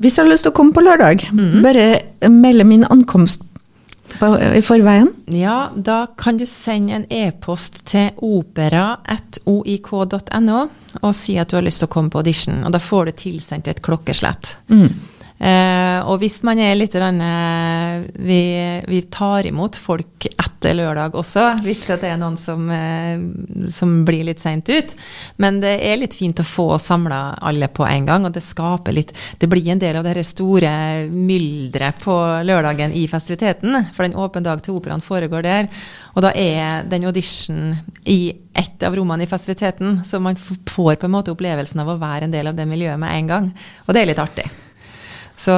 hvis 0.01 0.17
jeg 0.17 0.25
har 0.25 0.31
lyst 0.31 0.47
til 0.47 0.53
å 0.55 0.57
komme 0.57 0.75
på 0.75 0.85
lørdag, 0.85 1.27
mm. 1.35 1.59
bare 1.67 2.31
melde 2.33 2.67
min 2.67 2.87
ankomst 2.89 3.45
på, 4.23 4.39
i 4.55 4.63
forveien. 4.63 5.11
Ja, 5.27 5.71
da 5.75 6.07
kan 6.19 6.37
du 6.39 6.47
sende 6.47 6.93
en 7.01 7.07
e-post 7.11 7.81
til 7.91 8.11
opera.oik.no 8.23 9.01
og 11.01 11.15
si 11.17 11.39
at 11.41 11.49
du 11.51 11.57
har 11.57 11.65
lyst 11.67 11.81
til 11.83 11.89
å 11.89 11.95
komme 11.95 12.11
på 12.13 12.21
audition. 12.21 12.65
Og 12.67 12.71
da 12.75 12.81
får 12.83 13.03
du 13.09 13.13
tilsendt 13.25 13.69
et 13.73 13.83
klokkeslett. 13.83 14.57
Mm. 14.71 14.93
Eh, 15.43 15.99
og 16.07 16.21
hvis 16.23 16.37
man 16.47 16.61
er 16.63 16.77
litt 16.77 16.95
eh, 16.95 18.03
vi, 18.15 18.43
vi, 18.87 19.01
tar 19.11 19.49
imot 19.49 19.75
folk 19.75 20.29
etter 20.31 20.77
lørdag 20.79 21.17
også, 21.19 21.49
hvis 21.65 21.83
det 21.91 22.07
er 22.07 22.21
noen 22.21 22.37
som, 22.39 22.69
eh, 22.71 23.19
som 23.75 23.97
blir 24.07 24.29
litt 24.29 24.43
seint 24.43 24.71
ut. 24.71 24.95
Men 25.43 25.59
det 25.65 25.75
er 25.83 25.99
litt 25.99 26.15
fint 26.15 26.39
å 26.39 26.47
få 26.47 26.69
samla 26.79 27.41
alle 27.43 27.67
på 27.75 27.87
en 27.89 28.07
gang, 28.07 28.29
og 28.29 28.37
det 28.37 28.45
skaper 28.47 28.95
litt 28.95 29.11
Det 29.39 29.49
blir 29.51 29.73
en 29.73 29.83
del 29.83 29.99
av 29.99 30.07
det 30.07 30.23
store 30.27 30.71
mylderet 31.11 31.99
på 32.05 32.15
lørdagen 32.47 32.95
i 32.95 33.09
festiviteten. 33.11 33.91
For 33.97 34.07
den 34.07 34.15
åpen 34.15 34.47
dag 34.47 34.63
til 34.63 34.79
operaen 34.79 35.03
foregår 35.03 35.43
der. 35.43 35.71
Og 36.15 36.23
da 36.23 36.31
er 36.39 36.87
den 36.87 37.09
audition 37.11 37.75
i 38.07 38.31
ett 38.55 38.83
av 38.87 38.95
rommene 38.95 39.27
i 39.27 39.31
festiviteten, 39.31 40.05
så 40.07 40.21
man 40.23 40.39
får 40.39 41.01
på 41.01 41.09
en 41.09 41.17
måte 41.19 41.35
opplevelsen 41.35 41.83
av 41.83 41.91
å 41.91 41.99
være 41.99 42.29
en 42.29 42.35
del 42.35 42.53
av 42.53 42.59
det 42.59 42.69
miljøet 42.69 43.01
med 43.01 43.17
en 43.17 43.33
gang. 43.33 43.57
Og 43.89 43.97
det 43.97 44.05
er 44.05 44.13
litt 44.13 44.23
artig. 44.23 44.53
Så, 45.43 45.55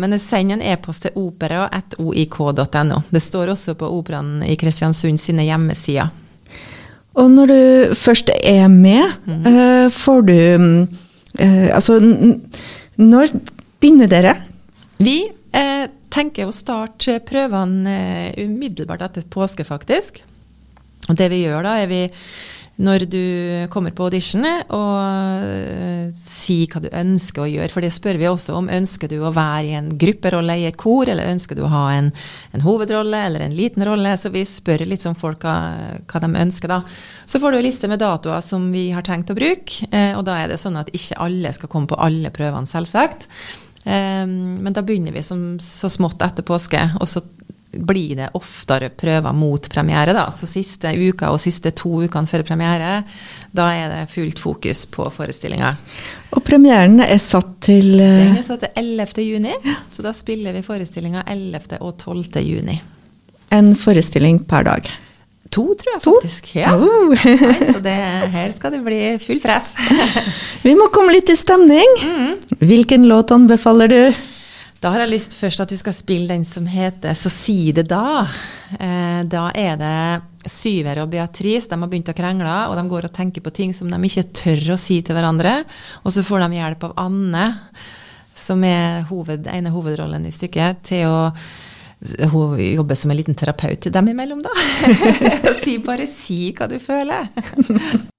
men 0.00 0.16
send 0.18 0.56
en 0.56 0.62
e-post 0.64 1.04
til 1.06 1.18
opera.oik.no. 1.18 3.02
Det 3.10 3.22
står 3.22 3.52
også 3.52 3.76
på 3.78 3.90
Operaen 3.98 4.42
i 4.42 4.56
Kristiansund 4.58 5.20
sine 5.22 5.46
hjemmesider. 5.46 6.10
Og 7.18 7.30
når 7.30 7.50
du 7.50 7.94
først 7.98 8.30
er 8.34 8.68
med, 8.68 9.04
mm 9.26 9.44
-hmm. 9.44 9.88
får 9.90 10.20
du 10.20 10.86
uh, 11.40 11.68
Altså, 11.74 12.00
når 12.96 13.26
begynner 13.80 14.06
dere? 14.06 14.34
Vi 14.98 15.30
eh, 15.52 15.86
tenker 16.10 16.48
å 16.48 16.52
starte 16.52 17.20
prøvene 17.20 18.32
umiddelbart 18.36 19.02
etter 19.02 19.22
påske, 19.30 19.64
faktisk. 19.64 20.24
Og 21.08 21.16
det 21.16 21.30
vi 21.30 21.44
gjør 21.44 21.62
da, 21.62 21.76
er 21.78 21.86
vi 21.86 22.02
når 22.78 23.04
du 23.10 23.22
kommer 23.72 23.90
på 23.90 24.06
auditionet, 24.06 24.68
og 24.70 25.42
uh, 25.42 26.06
si 26.14 26.60
hva 26.70 26.82
du 26.84 26.86
ønsker 26.94 27.42
å 27.42 27.48
gjøre. 27.50 27.72
For 27.74 27.82
det 27.82 27.90
spør 27.94 28.20
vi 28.20 28.28
også 28.30 28.54
om. 28.54 28.70
Ønsker 28.70 29.10
du 29.10 29.16
å 29.18 29.32
være 29.34 29.64
i 29.66 29.74
en 29.78 29.90
grupperolle 29.98 30.54
i 30.60 30.68
et 30.68 30.78
kor, 30.78 31.10
eller 31.10 31.32
ønsker 31.32 31.58
du 31.58 31.64
å 31.66 31.72
ha 31.72 31.84
en, 31.96 32.12
en 32.54 32.64
hovedrolle 32.64 33.24
eller 33.26 33.48
en 33.48 33.56
liten 33.58 33.82
rolle? 33.88 34.14
Så 34.20 34.30
vi 34.34 34.44
spør 34.46 34.86
litt 34.86 35.02
som 35.02 35.18
folk 35.18 35.42
hva, 35.46 35.56
hva, 36.06 36.22
de 36.22 36.30
ønsker, 36.44 36.70
da. 36.70 36.82
Så 37.26 37.42
får 37.42 37.54
du 37.54 37.60
en 37.60 37.66
liste 37.66 37.90
med 37.90 38.02
datoer 38.02 38.44
som 38.46 38.70
vi 38.74 38.88
har 38.94 39.06
tenkt 39.06 39.34
å 39.34 39.38
bruke, 39.38 39.90
uh, 39.90 40.14
og 40.20 40.22
da 40.30 40.38
er 40.44 40.52
det 40.52 40.60
sånn 40.62 40.78
at 40.78 40.94
ikke 40.94 41.18
alle 41.26 41.54
skal 41.56 41.72
komme 41.72 41.90
på 41.90 41.98
alle 41.98 42.30
prøvene, 42.34 42.70
selvsagt. 42.70 43.26
Um, 43.88 44.62
men 44.62 44.74
da 44.76 44.86
begynner 44.86 45.14
vi 45.14 45.26
som, 45.26 45.56
så 45.62 45.90
smått 45.90 46.22
etter 46.22 46.46
påske, 46.46 46.80
og 47.00 47.10
så 47.10 47.24
blir 47.70 48.16
det 48.16 48.30
oftere 48.38 48.88
prøver 48.88 49.34
mot 49.36 49.68
premiere. 49.70 50.12
da, 50.12 50.30
Så 50.30 50.46
siste 50.46 50.92
uka 50.96 51.30
og 51.30 51.40
siste 51.40 51.70
to 51.76 52.04
ukene 52.04 52.26
før 52.26 52.42
premiere, 52.42 53.04
da 53.52 53.66
er 53.72 53.88
det 53.92 54.12
fullt 54.12 54.38
fokus 54.38 54.86
på 54.86 55.08
forestillinga. 55.12 55.74
Og 56.32 56.44
premieren 56.44 57.00
er 57.00 57.18
satt 57.18 57.60
til 57.60 57.98
Den 57.98 58.38
er 58.38 58.46
satt 58.46 58.60
til 58.60 58.70
11. 58.76 59.22
juni, 59.24 59.54
så 59.92 60.02
da 60.02 60.12
spiller 60.12 60.52
vi 60.52 60.62
forestillinga 60.62 61.24
11. 61.26 61.78
og 61.80 61.98
12. 61.98 62.40
juni. 62.40 62.80
En 63.50 63.74
forestilling 63.76 64.42
per 64.48 64.64
dag? 64.64 64.88
To, 65.48 65.64
tror 65.80 65.94
jeg 65.94 66.02
faktisk. 66.04 66.50
Ja. 66.58 66.74
Oh. 66.76 67.14
Nei, 67.24 67.68
så 67.70 67.80
det, 67.80 67.94
her 68.34 68.50
skal 68.52 68.74
det 68.74 68.82
bli 68.84 68.98
full 69.22 69.40
fres. 69.40 69.72
vi 70.66 70.74
må 70.76 70.90
komme 70.92 71.14
litt 71.16 71.30
i 71.32 71.36
stemning. 71.38 71.94
Mm. 72.04 72.58
Hvilken 72.60 73.08
låt 73.08 73.32
anbefaler 73.32 73.88
du? 73.88 74.02
Da 74.78 74.92
har 74.94 75.02
jeg 75.02 75.10
lyst 75.10 75.32
først 75.34 75.58
at 75.64 75.72
du 75.72 75.78
skal 75.78 75.94
spille 75.94 76.30
den 76.30 76.44
som 76.46 76.66
heter 76.66 77.10
'Så 77.14 77.30
si 77.30 77.72
det 77.72 77.88
da'. 77.88 78.28
Eh, 78.78 79.22
da 79.24 79.50
er 79.54 79.76
det 79.76 80.22
Syver 80.46 81.02
og 81.02 81.10
Beatrice. 81.10 81.68
De 81.68 81.80
har 81.80 81.88
begynt 81.88 82.08
å 82.08 82.14
krangle, 82.14 82.68
og 82.68 82.76
de 82.76 82.88
går 82.88 83.04
og 83.04 83.12
tenker 83.12 83.40
på 83.40 83.50
ting 83.50 83.72
som 83.74 83.90
de 83.90 83.96
ikke 83.96 84.32
tør 84.32 84.74
å 84.74 84.78
si 84.78 85.02
til 85.02 85.16
hverandre. 85.16 85.64
Og 86.04 86.12
så 86.12 86.22
får 86.22 86.46
de 86.46 86.56
hjelp 86.56 86.84
av 86.84 86.94
Anne, 86.96 87.58
som 88.34 88.62
er 88.62 89.02
hoved, 89.02 89.46
ene 89.48 89.70
hovedrollen 89.70 90.24
i 90.26 90.30
stykket, 90.30 90.82
til 90.84 91.06
å 91.06 91.32
hun 92.32 92.58
jobber 92.60 92.94
som 92.94 93.10
en 93.10 93.18
liten 93.18 93.34
terapeut 93.34 93.80
til 93.82 93.92
dem 93.94 94.10
imellom, 94.12 94.42
da. 94.44 94.52
si 95.62 95.78
bare 95.82 96.06
si 96.10 96.52
hva 96.54 96.68
du 96.70 96.76
føler. 96.82 97.26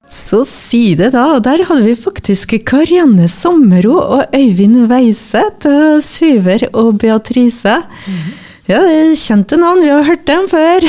Så 0.10 0.42
si 0.50 0.96
det, 1.00 1.14
da. 1.16 1.26
Og 1.38 1.44
der 1.46 1.64
hadde 1.70 1.86
vi 1.86 1.96
faktisk 1.96 2.58
Karianne 2.68 3.30
Sommero 3.32 3.96
og 4.02 4.36
Øyvind 4.36 4.90
Weiseth, 4.92 5.70
Syver 6.04 6.68
og 6.74 6.98
Beatrice. 7.00 7.78
Mm 7.80 8.14
-hmm. 8.14 8.46
Ja, 8.70 8.82
det 8.86 8.96
er 8.96 9.16
kjente 9.16 9.58
navn, 9.58 9.82
vi 9.82 9.90
har 9.90 10.04
hørt 10.04 10.28
dem 10.28 10.44
før. 10.50 10.80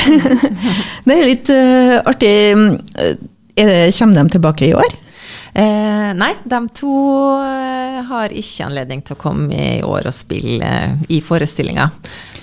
det 1.07 1.15
er 1.17 1.25
litt 1.25 1.49
uh, 1.49 1.97
artig. 2.05 2.79
Det, 3.57 3.95
kommer 3.99 4.23
de 4.23 4.29
tilbake 4.29 4.67
i 4.67 4.75
år? 4.75 4.97
Eh, 5.55 6.11
nei, 6.15 6.31
de 6.45 6.61
to 6.75 6.93
eh, 7.43 7.99
har 8.07 8.31
ikke 8.31 8.69
anledning 8.69 9.03
til 9.03 9.17
å 9.17 9.21
komme 9.21 9.49
i 9.51 9.81
år 9.83 10.07
og 10.07 10.15
spille 10.15 10.67
eh, 10.67 11.01
i 11.17 11.19
forestillinga. 11.25 11.89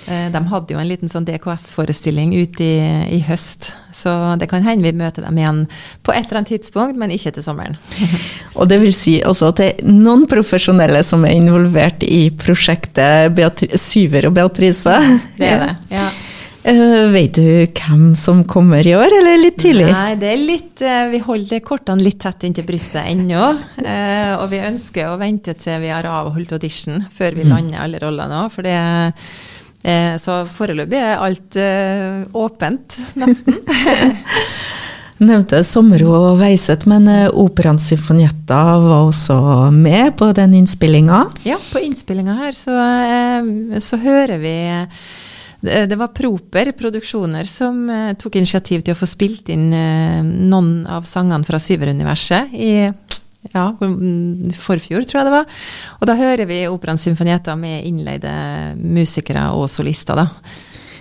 Eh, 0.08 0.28
de 0.32 0.40
hadde 0.48 0.72
jo 0.72 0.80
en 0.80 0.88
liten 0.88 1.10
sånn 1.12 1.26
DKS-forestilling 1.28 2.30
ute 2.38 2.64
i, 2.64 2.76
i, 3.18 3.18
høst, 3.26 3.72
så 3.92 4.12
det 4.40 4.48
kan 4.48 4.64
hende 4.64 4.86
vi 4.86 4.96
møter 4.96 5.26
dem 5.26 5.36
igjen 5.36 5.64
på 6.06 6.14
et 6.14 6.24
eller 6.30 6.40
annet 6.40 6.54
tidspunkt, 6.54 6.96
men 6.96 7.12
ikke 7.12 7.34
til 7.36 7.44
sommeren. 7.44 7.76
og 8.58 8.70
det 8.70 8.80
vil 8.80 8.94
si 8.96 9.18
også 9.20 9.50
at 9.52 9.60
det 9.60 9.66
er 9.74 9.90
noen 9.90 10.24
profesjonelle 10.30 11.02
som 11.04 11.26
er 11.28 11.36
involvert 11.36 12.06
i 12.08 12.28
prosjektet 12.40 13.34
Beatri 13.36 13.68
Syver 13.76 14.30
og 14.30 14.38
Beatrice? 14.38 14.96
Det 15.36 15.52
er 15.52 15.66
det, 15.66 15.76
ja. 15.92 16.08
Uh, 16.68 17.08
vet 17.14 17.36
du 17.38 17.44
hvem 17.78 18.10
som 18.18 18.42
kommer 18.48 18.84
i 18.84 18.92
år, 18.98 19.12
eller 19.20 19.38
litt 19.40 19.60
tidlig? 19.62 19.86
Nei, 19.92 20.16
det 20.20 20.32
er 20.32 20.40
litt 20.42 20.82
uh, 20.84 21.06
Vi 21.12 21.20
holder 21.24 21.62
kortene 21.64 22.02
litt 22.02 22.18
tett 22.20 22.44
inntil 22.44 22.66
brystet 22.68 23.06
ennå. 23.06 23.44
Uh, 23.78 24.34
og 24.40 24.48
vi 24.50 24.64
ønsker 24.66 25.08
å 25.08 25.20
vente 25.20 25.54
til 25.56 25.78
vi 25.84 25.92
har 25.94 26.08
avholdt 26.10 26.56
audition 26.58 27.06
før 27.14 27.38
vi 27.38 27.46
mm. 27.46 27.52
lander 27.54 27.84
alle 27.84 28.02
rollene 28.02 28.42
òg. 28.42 28.50
For 28.56 28.66
det 28.66 28.74
Eh, 29.88 30.16
så 30.20 30.42
foreløpig 30.52 30.98
er 31.00 31.22
alt 31.24 31.56
eh, 31.56 32.24
åpent, 32.36 32.98
nesten. 33.20 33.56
Nevnte 35.18 35.64
Sommero 35.66 36.12
og 36.14 36.36
veiset, 36.38 36.84
men 36.86 37.08
Operaen 37.08 37.40
Operaens 37.42 37.88
Symfonietta 37.90 38.58
var 38.84 39.08
også 39.08 39.38
med 39.74 40.12
på 40.20 40.28
den 40.36 40.54
innspillinga? 40.60 41.24
Ja, 41.42 41.56
på 41.72 41.82
innspillinga 41.82 42.36
her 42.38 42.54
så, 42.54 42.76
eh, 42.76 43.80
så, 43.82 43.98
hører 43.98 44.38
vi 44.38 44.54
det 45.60 45.96
var 45.98 46.12
Proper 46.14 46.70
Produksjoner 46.78 47.48
som 47.50 47.88
eh, 47.90 48.12
tok 48.14 48.36
initiativ 48.38 48.84
til 48.86 48.94
å 48.94 48.98
få 48.98 49.08
spilt 49.10 49.48
inn 49.50 49.72
eh, 49.74 50.20
noen 50.22 50.86
av 50.86 51.08
sangene 51.10 51.46
fra 51.46 51.58
Syveruniverset 51.58 52.54
i 52.54 52.72
ja, 53.54 53.68
forfjor, 54.58 55.04
tror 55.06 55.20
jeg 55.20 55.28
det 55.28 55.34
var. 55.34 55.60
Og 56.00 56.08
da 56.10 56.16
hører 56.18 56.48
vi 56.48 56.64
Operaens 56.68 57.04
symfonietta 57.06 57.54
med 57.58 57.86
innleide 57.88 58.32
musikere 58.78 59.48
og 59.56 59.68
solister, 59.72 60.18
da. 60.18 60.28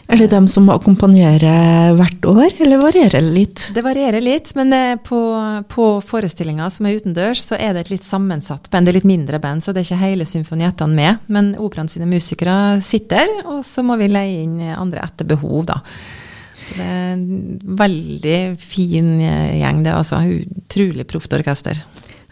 Er 0.07 0.21
det 0.21 0.29
dem 0.31 0.45
som 0.47 0.69
akkompagnerer 0.71 1.91
hvert 1.97 2.27
år, 2.31 2.53
eller 2.63 2.79
varierer 2.79 3.17
det 3.17 3.33
litt? 3.35 3.63
Det 3.75 3.81
varierer 3.83 4.23
litt, 4.23 4.53
men 4.55 4.71
eh, 4.71 4.93
på, 5.03 5.19
på 5.67 5.87
forestillinger 5.99 6.71
som 6.71 6.87
er 6.87 7.01
utendørs, 7.01 7.41
så 7.43 7.57
er 7.59 7.73
det 7.75 7.83
et 7.83 7.91
litt 7.97 8.07
sammensatt 8.07 8.69
band. 8.71 8.87
Det 8.87 8.93
er 8.93 8.99
litt 9.01 9.09
mindre 9.09 9.41
band, 9.43 9.65
så 9.65 9.75
det 9.75 9.83
er 9.83 9.89
ikke 9.89 10.05
hele 10.05 10.29
symfoniettene 10.29 10.95
med. 10.95 11.27
Men 11.27 11.51
operaen 11.59 11.91
sine 11.91 12.07
musikere 12.07 12.77
sitter, 12.85 13.33
og 13.43 13.65
så 13.67 13.83
må 13.83 13.99
vi 13.99 14.07
leie 14.13 14.45
inn 14.45 14.61
andre 14.77 15.03
etter 15.03 15.27
behov, 15.27 15.67
da. 15.73 15.81
Det 16.69 16.83
er 16.83 17.11
en 17.11 17.27
veldig 17.83 18.39
fin 18.63 19.13
gjeng, 19.19 19.83
det 19.83 19.91
altså. 19.91 20.23
Utrolig 20.23 21.07
proft 21.11 21.35
orkester. 21.35 21.83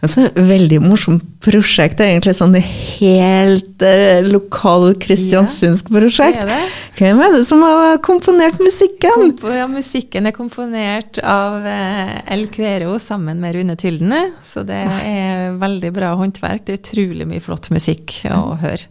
Altså, 0.04 0.26
veldig 0.36 0.76
morsomt 0.84 1.24
prosjekt. 1.40 2.02
Egentlig 2.04 2.34
sånn 2.36 2.54
helt 2.60 3.84
eh, 3.86 4.20
lokal 4.26 4.90
kristiansundsk 5.00 5.88
prosjekt. 5.88 6.42
Det 6.42 6.44
er 6.44 6.50
det. 6.52 6.74
Hvem 6.98 7.22
er 7.24 7.36
det 7.38 7.44
som 7.48 7.64
har 7.64 7.96
komponert 8.04 8.60
musikken? 8.60 9.16
Kompo, 9.16 9.52
ja, 9.56 9.64
musikken 9.70 10.28
er 10.28 10.36
komponert 10.36 11.20
av 11.24 11.64
eh, 11.64 12.12
El 12.36 12.46
Quero 12.52 12.98
sammen 13.02 13.40
med 13.40 13.56
Rune 13.56 13.78
Tyldene. 13.80 14.20
Så 14.44 14.66
det 14.68 14.82
er 14.84 15.56
veldig 15.62 15.94
bra 15.96 16.12
håndverk. 16.20 16.66
Det 16.66 16.76
er 16.76 16.82
utrolig 16.82 17.28
mye 17.32 17.44
flott 17.44 17.72
musikk 17.72 18.20
å 18.28 18.58
høre. 18.60 18.84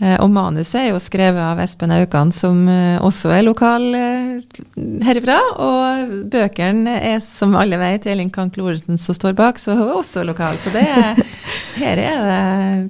Eh, 0.00 0.16
og 0.24 0.30
manuset 0.32 0.78
er 0.80 0.86
jo 0.94 1.00
skrevet 1.02 1.42
av 1.44 1.58
Espen 1.60 1.92
Aukan, 1.92 2.30
som 2.32 2.62
eh, 2.72 2.96
også 3.04 3.34
er 3.36 3.42
lokal 3.44 3.84
eh, 3.94 4.38
herifra. 5.04 5.36
Og 5.60 6.14
bøkene 6.32 6.94
er, 7.12 7.18
som 7.24 7.52
alle 7.60 7.76
vet, 7.80 8.08
Elin 8.08 8.30
Kank 8.32 8.56
Lorentzen 8.56 8.96
som 9.00 9.16
står 9.16 9.36
bak, 9.36 9.60
så 9.60 9.76
hun 9.76 9.84
er 9.90 9.98
også 10.00 10.24
lokal. 10.24 10.56
Så 10.62 10.72
det 10.72 10.86
er, 10.88 11.20
her 11.82 12.00
er 12.00 12.24
det 12.24 12.40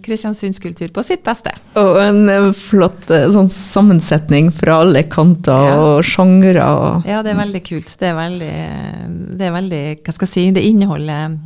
kristiansundskultur 0.07 0.95
på 0.95 1.03
sitt 1.07 1.25
beste. 1.27 1.51
Og 1.81 1.99
en 2.03 2.23
flott 2.57 3.11
sånn 3.11 3.51
sammensetning 3.51 4.53
fra 4.55 4.79
alle 4.85 5.03
kanter 5.11 5.67
Ja. 5.71 5.77
og 5.83 6.05
sjangre. 6.07 6.63
og- 6.63 7.07
Ja, 7.11 7.23
det 7.27 7.35
er 7.35 7.43
veldig 7.43 7.65
kult. 7.67 7.91
Det 7.99 8.07
er 8.13 8.15
veldig, 8.15 8.55
det 9.39 9.47
er 9.49 9.53
veldig 9.59 9.85
Hva 10.05 10.13
skal 10.15 10.27
jeg 10.29 10.33
si? 10.37 10.51
Det 10.55 10.63
inneholder 10.63 11.37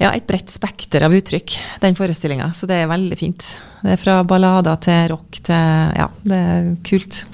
ja, 0.00 0.14
et 0.16 0.26
bredt 0.28 0.48
spekter 0.52 1.04
av 1.04 1.12
uttrykk, 1.14 1.58
den 1.82 1.96
forestillinga. 1.98 2.52
Så 2.56 2.68
det 2.70 2.80
er 2.80 2.90
veldig 2.90 3.18
fint. 3.20 3.44
Det 3.84 3.94
er 3.94 4.00
fra 4.00 4.20
ballader 4.24 4.80
til 4.80 5.10
rock 5.12 5.42
til 5.44 5.98
Ja, 6.00 6.08
det 6.24 6.38
er 6.40 6.72
kult. 6.88 7.26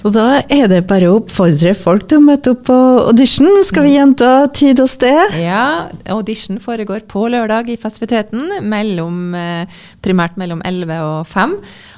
Så 0.00 0.08
da 0.14 0.40
er 0.48 0.64
det 0.70 0.86
bare 0.88 1.10
å 1.10 1.18
oppfordre 1.18 1.74
folk 1.76 2.06
til 2.08 2.18
å 2.22 2.24
møte 2.24 2.54
opp 2.54 2.62
på 2.70 2.76
audition. 3.10 3.64
Skal 3.68 3.84
vi 3.84 3.98
gjenta 3.98 4.48
tid 4.56 4.80
og 4.80 4.88
sted? 4.88 5.34
Ja, 5.36 5.90
audition 6.14 6.56
foregår 6.62 7.00
på 7.08 7.28
lørdag 7.32 7.68
i 7.68 7.76
festiviteten, 7.80 8.64
mellom, 8.64 9.34
eh, 9.36 9.68
primært 10.00 10.40
mellom 10.40 10.62
11 10.64 11.04
og 11.04 11.26
5. 11.28 11.52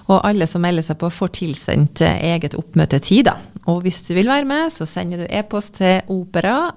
Og 0.08 0.18
alle 0.18 0.46
som 0.50 0.62
melder 0.66 0.82
seg 0.82 0.98
på, 0.98 1.06
får 1.14 1.28
tilsendt 1.38 2.02
eh, 2.02 2.34
eget 2.34 2.54
oppmøtetid. 2.58 3.24
da. 3.30 3.36
Og 3.70 3.82
hvis 3.84 4.02
du 4.08 4.14
vil 4.18 4.26
være 4.26 4.50
med, 4.50 4.72
så 4.74 4.82
sender 4.86 5.18
du 5.22 5.26
e-post 5.30 5.74
til 5.78 6.02
opera.oik.no. 6.10 6.72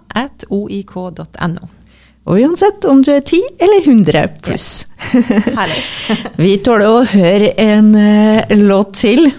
Og 2.25 2.39
uansett 2.41 2.81
om 2.89 3.03
du 3.05 3.11
er 3.13 3.21
10 3.21 3.37
eller 3.61 3.85
100 3.85 4.39
pluss. 4.45 4.87
Herlig. 5.59 5.81
Vi 6.41 6.55
tåler 6.65 6.87
å 6.89 7.03
høre 7.11 7.51
en 7.61 7.91
uh, 7.93 8.41
låt 8.57 8.97
til. 9.03 9.29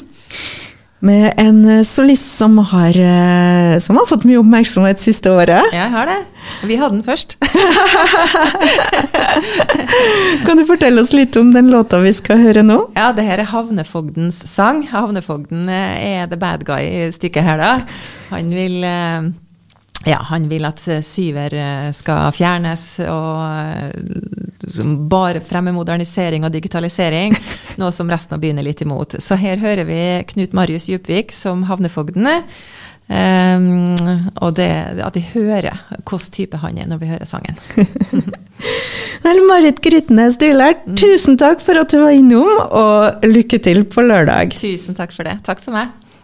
Med 1.07 1.35
en 1.39 1.59
eh, 1.69 1.83
solist 1.85 2.39
som 2.39 2.57
har, 2.71 2.97
eh, 2.97 3.77
som 3.85 3.99
har 4.01 4.07
fått 4.09 4.25
mye 4.27 4.39
oppmerksomhet 4.41 4.99
siste 4.99 5.29
året. 5.31 5.61
Ja, 5.71 5.85
Jeg 5.85 5.91
har 5.93 6.07
det. 6.09 6.17
Vi 6.67 6.77
hadde 6.81 6.97
den 6.97 7.05
først. 7.05 7.37
Kan 10.49 10.57
du 10.57 10.65
fortelle 10.67 11.03
oss 11.05 11.13
litt 11.13 11.37
om 11.37 11.53
den 11.55 11.69
låta 11.71 12.01
vi 12.03 12.13
skal 12.17 12.41
høre 12.41 12.63
nå? 12.65 12.81
Ja, 12.97 13.13
det 13.15 13.23
her 13.29 13.39
er 13.45 13.51
Havnefogdens 13.53 14.41
sang. 14.49 14.87
Havnefogden 14.89 15.69
er 15.69 16.27
the 16.33 16.41
bad 16.41 16.65
guy 16.67 16.81
i 16.89 17.13
stykket 17.15 17.45
her, 17.45 17.61
da. 17.61 17.77
Han 18.33 18.49
vil 18.57 18.81
ja, 20.05 20.19
han 20.29 20.49
vil 20.49 20.67
at 20.69 20.83
eh, 20.89 21.03
Syver 21.05 21.55
eh, 21.57 21.91
skal 21.97 22.31
fjernes 22.37 22.85
og 23.09 23.41
eh, 23.43 24.97
bare 25.11 25.43
fremme 25.45 25.73
modernisering 25.75 26.47
og 26.47 26.55
digitalisering, 26.55 27.37
noe 27.81 27.93
som 27.95 28.11
resten 28.11 28.37
av 28.37 28.43
byen 28.43 28.61
er 28.61 28.69
litt 28.69 28.85
imot. 28.85 29.19
Så 29.23 29.39
her 29.41 29.61
hører 29.63 29.89
vi 29.89 30.01
Knut 30.35 30.57
Marius 30.57 30.91
Djupvik 30.91 31.35
som 31.35 31.67
havnefogdene. 31.71 32.43
Um, 33.07 33.95
og 34.43 34.57
det, 34.59 34.67
at 34.99 35.15
de 35.15 35.21
hører 35.29 35.77
hvilken 35.93 36.33
type 36.35 36.59
han 36.59 36.81
er 36.83 36.89
når 36.91 36.99
vi 37.05 37.11
hører 37.13 37.29
sangen. 37.29 37.55
Vel, 39.27 39.43
Marit 39.47 39.79
Grytnes 39.83 40.41
Dyrlært, 40.43 40.83
tusen 40.99 41.39
takk 41.39 41.63
for 41.63 41.79
at 41.79 41.95
du 41.95 42.01
var 42.03 42.15
innom, 42.15 42.51
og 42.67 43.27
lykke 43.27 43.63
til 43.63 43.85
på 43.91 44.03
lørdag. 44.03 44.59
Tusen 44.59 44.99
takk 44.99 45.15
for 45.15 45.27
det. 45.29 45.39
Takk 45.47 45.63
for 45.63 45.79
meg. 45.79 45.95